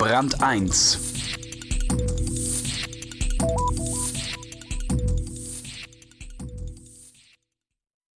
Brand 0.00 0.42
1 0.42 0.98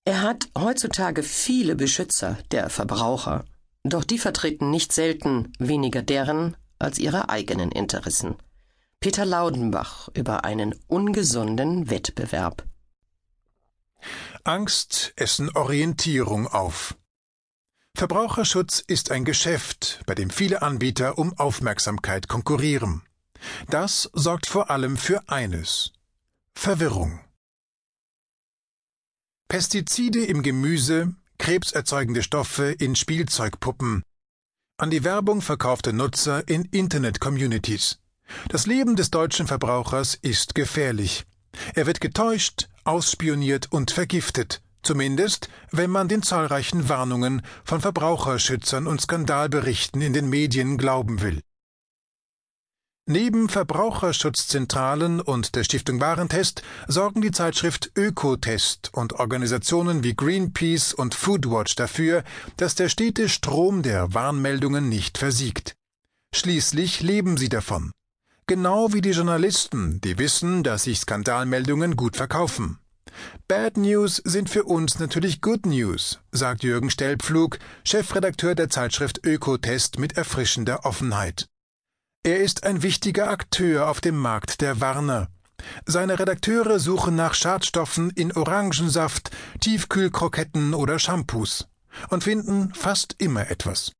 Er 0.05 0.21
hat 0.21 0.46
heutzutage 0.57 1.23
viele 1.23 1.75
Beschützer, 1.75 2.38
der 2.52 2.70
Verbraucher, 2.70 3.43
doch 3.84 4.05
die 4.05 4.18
vertreten 4.18 4.70
nicht 4.70 4.93
selten 4.93 5.52
weniger 5.59 6.02
deren 6.02 6.55
als 6.80 7.00
ihre 7.00 7.27
eigenen 7.27 7.70
Interessen. 7.70 8.38
Peter 9.02 9.25
Laudenbach 9.25 10.07
über 10.13 10.45
einen 10.45 10.75
ungesunden 10.88 11.89
Wettbewerb. 11.89 12.63
Angst 14.45 15.11
essen 15.18 15.54
Orientierung 15.54 16.47
auf. 16.47 16.95
Verbraucherschutz 17.96 18.84
ist 18.86 19.12
ein 19.12 19.23
Geschäft, 19.23 20.02
bei 20.05 20.16
dem 20.16 20.30
viele 20.30 20.62
Anbieter 20.62 21.17
um 21.17 21.38
Aufmerksamkeit 21.38 22.27
konkurrieren. 22.27 23.04
Das 23.70 24.09
sorgt 24.13 24.48
vor 24.48 24.72
allem 24.72 24.98
für 24.98 25.30
eines 25.30 25.94
Verwirrung. 26.53 27.20
Pestizide 29.48 30.26
im 30.26 30.41
Gemüse, 30.41 31.14
krebserzeugende 31.38 32.23
Stoffe 32.23 32.72
in 32.72 32.95
Spielzeugpuppen, 32.95 34.03
an 34.78 34.89
die 34.89 35.03
Werbung 35.03 35.41
verkaufte 35.41 35.94
Nutzer 35.94 36.48
in 36.48 36.66
Internet-Communities. 36.66 38.00
Das 38.50 38.66
Leben 38.66 38.95
des 38.95 39.12
deutschen 39.12 39.45
Verbrauchers 39.45 40.16
ist 40.16 40.55
gefährlich. 40.55 41.25
Er 41.75 41.86
wird 41.86 42.02
getäuscht, 42.02 42.70
ausspioniert 42.84 43.72
und 43.72 43.91
vergiftet, 43.91 44.62
zumindest 44.84 45.50
wenn 45.72 45.90
man 45.90 46.08
den 46.08 46.22
zahlreichen 46.22 46.90
Warnungen 46.90 47.42
von 47.64 47.82
Verbraucherschützern 47.82 48.88
und 48.88 49.02
Skandalberichten 49.02 50.02
in 50.02 50.14
den 50.14 50.30
Medien 50.30 50.78
glauben 50.78 51.22
will. 51.22 51.42
Neben 53.06 53.50
Verbraucherschutzzentralen 53.50 55.20
und 55.20 55.56
der 55.56 55.66
Stiftung 55.66 56.00
Warentest 56.00 56.64
sorgen 56.88 57.22
die 57.22 57.31
Zeitschrift 57.31 57.92
Ökotest 57.98 58.92
und 58.94 59.20
Organisationen 59.20 60.06
wie 60.06 60.16
Greenpeace 60.16 60.94
und 60.94 61.14
Foodwatch 61.14 61.75
dafür, 61.75 62.23
dass 62.56 62.75
der 62.75 62.88
stete 62.88 63.28
Strom 63.28 63.81
der 63.81 64.14
Warnmeldungen 64.14 64.88
nicht 64.88 65.18
versiegt. 65.18 65.75
Schließlich 66.34 67.02
leben 67.02 67.36
sie 67.36 67.50
davon. 67.50 67.92
Genau 68.47 68.94
wie 68.94 69.02
die 69.02 69.12
Journalisten, 69.12 70.00
die 70.00 70.18
wissen, 70.18 70.64
dass 70.64 70.84
sich 70.84 71.00
Skandalmeldungen 71.00 71.97
gut 71.97 72.16
verkaufen. 72.16 72.80
Bad 73.47 73.78
News 73.78 74.17
sind 74.23 74.50
für 74.50 74.64
uns 74.64 75.00
natürlich 75.00 75.42
Good 75.42 75.66
News, 75.66 76.19
sagt 76.31 76.64
Jürgen 76.64 76.89
Stelpflug, 76.89 77.59
Chefredakteur 77.83 78.56
der 78.56 78.69
Zeitschrift 78.69 79.25
Ökotest 79.25 80.00
mit 80.00 80.17
erfrischender 80.17 80.86
Offenheit. 80.86 81.47
Er 82.23 82.39
ist 82.39 82.64
ein 82.64 82.84
wichtiger 82.84 83.30
Akteur 83.30 83.89
auf 83.89 84.00
dem 84.00 84.17
Markt 84.17 84.61
der 84.61 84.80
Warner. 84.80 85.30
Seine 85.86 86.19
Redakteure 86.19 86.80
suchen 86.80 87.16
nach 87.16 87.34
Schadstoffen 87.34 88.09
in 88.11 88.31
Orangensaft, 88.31 89.31
Tiefkühlkroketten 89.59 90.73
oder 90.73 91.00
Shampoos 91.00 91.67
und 92.09 92.23
finden 92.23 92.73
fast 92.73 93.16
immer 93.19 93.50
etwas. 93.50 93.91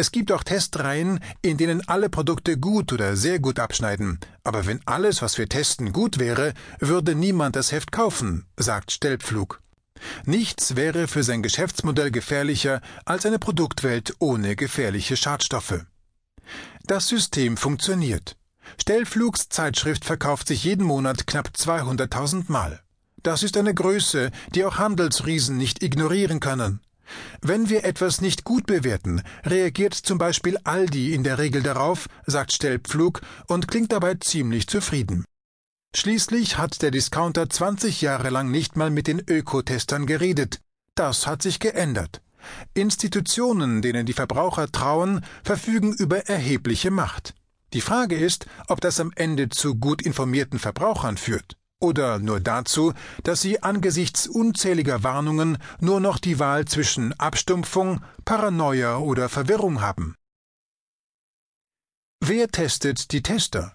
Es 0.00 0.12
gibt 0.12 0.30
auch 0.30 0.44
Testreihen, 0.44 1.18
in 1.42 1.56
denen 1.56 1.88
alle 1.88 2.08
Produkte 2.08 2.56
gut 2.56 2.92
oder 2.92 3.16
sehr 3.16 3.40
gut 3.40 3.58
abschneiden, 3.58 4.20
aber 4.44 4.64
wenn 4.64 4.80
alles, 4.86 5.22
was 5.22 5.38
wir 5.38 5.48
testen, 5.48 5.92
gut 5.92 6.20
wäre, 6.20 6.54
würde 6.78 7.16
niemand 7.16 7.56
das 7.56 7.72
Heft 7.72 7.90
kaufen, 7.90 8.46
sagt 8.56 8.92
Stelpflug. 8.92 9.60
Nichts 10.24 10.76
wäre 10.76 11.08
für 11.08 11.24
sein 11.24 11.42
Geschäftsmodell 11.42 12.12
gefährlicher 12.12 12.80
als 13.06 13.26
eine 13.26 13.40
Produktwelt 13.40 14.14
ohne 14.20 14.54
gefährliche 14.54 15.16
Schadstoffe. 15.16 15.84
Das 16.84 17.08
System 17.08 17.56
funktioniert. 17.56 18.36
Stellflugs 18.80 19.48
Zeitschrift 19.48 20.04
verkauft 20.04 20.46
sich 20.46 20.62
jeden 20.62 20.86
Monat 20.86 21.26
knapp 21.26 21.48
200.000 21.56 22.44
Mal. 22.46 22.80
Das 23.24 23.42
ist 23.42 23.56
eine 23.56 23.74
Größe, 23.74 24.30
die 24.54 24.64
auch 24.64 24.78
Handelsriesen 24.78 25.56
nicht 25.56 25.82
ignorieren 25.82 26.38
können. 26.38 26.78
Wenn 27.40 27.68
wir 27.68 27.84
etwas 27.84 28.20
nicht 28.20 28.44
gut 28.44 28.66
bewerten, 28.66 29.22
reagiert 29.44 29.94
zum 29.94 30.18
Beispiel 30.18 30.58
Aldi 30.64 31.14
in 31.14 31.24
der 31.24 31.38
Regel 31.38 31.62
darauf, 31.62 32.08
sagt 32.26 32.52
Stellpflug 32.52 33.20
und 33.46 33.68
klingt 33.68 33.92
dabei 33.92 34.14
ziemlich 34.14 34.66
zufrieden. 34.66 35.24
Schließlich 35.94 36.58
hat 36.58 36.82
der 36.82 36.90
Discounter 36.90 37.48
20 37.48 38.02
Jahre 38.02 38.30
lang 38.30 38.50
nicht 38.50 38.76
mal 38.76 38.90
mit 38.90 39.06
den 39.06 39.22
Ökotestern 39.26 40.06
geredet. 40.06 40.60
Das 40.94 41.26
hat 41.26 41.42
sich 41.42 41.60
geändert. 41.60 42.20
Institutionen, 42.74 43.82
denen 43.82 44.06
die 44.06 44.12
Verbraucher 44.12 44.70
trauen, 44.70 45.24
verfügen 45.42 45.92
über 45.92 46.28
erhebliche 46.28 46.90
Macht. 46.90 47.34
Die 47.72 47.80
Frage 47.80 48.16
ist, 48.16 48.46
ob 48.68 48.80
das 48.80 49.00
am 49.00 49.12
Ende 49.14 49.48
zu 49.48 49.74
gut 49.74 50.02
informierten 50.02 50.58
Verbrauchern 50.58 51.16
führt 51.16 51.57
oder 51.80 52.18
nur 52.18 52.40
dazu, 52.40 52.92
dass 53.22 53.40
sie 53.40 53.62
angesichts 53.62 54.26
unzähliger 54.26 55.02
Warnungen 55.04 55.58
nur 55.80 56.00
noch 56.00 56.18
die 56.18 56.38
Wahl 56.38 56.64
zwischen 56.64 57.12
Abstumpfung, 57.14 58.00
Paranoia 58.24 58.98
oder 58.98 59.28
Verwirrung 59.28 59.80
haben. 59.80 60.14
Wer 62.20 62.48
testet 62.48 63.12
die 63.12 63.22
Tester? 63.22 63.74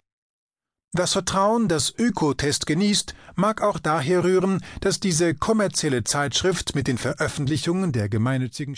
Das 0.95 1.13
Vertrauen, 1.13 1.67
das 1.67 1.91
Ökotest 1.97 2.67
genießt, 2.67 3.15
mag 3.33 3.63
auch 3.63 3.79
daher 3.79 4.23
rühren, 4.23 4.63
dass 4.79 4.99
diese 4.99 5.33
kommerzielle 5.33 6.03
Zeitschrift 6.03 6.75
mit 6.75 6.87
den 6.87 6.99
Veröffentlichungen 6.99 7.91
der 7.93 8.09
gemeinnützigen 8.09 8.71